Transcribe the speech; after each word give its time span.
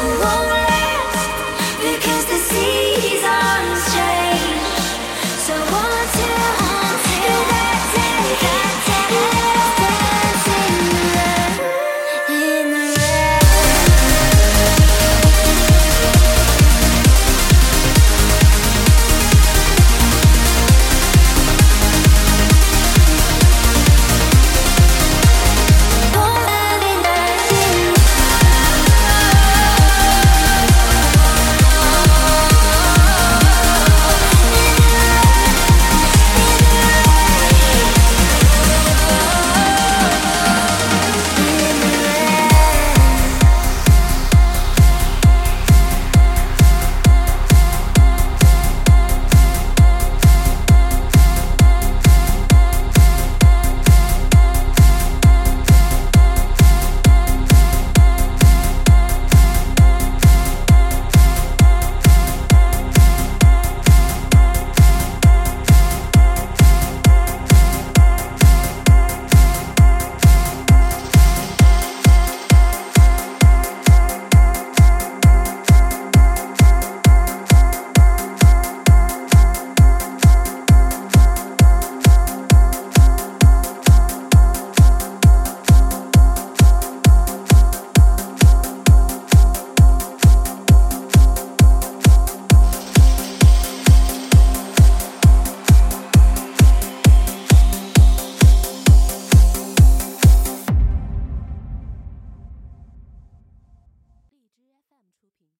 Oh, 0.00 0.67